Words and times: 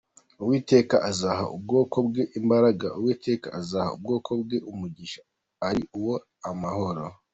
Uwiteka 0.41 0.95
azaha 1.09 1.45
ubwoko 1.55 1.97
bwe 2.07 2.23
imbaraga, 2.39 2.87
Uwiteka 2.99 3.47
azaha 3.59 3.89
ubwoko 3.97 4.29
bwe 4.41 4.57
umugisha, 4.71 5.21
ari 5.67 5.83
wo 6.05 6.15
mahoro. 6.61 7.05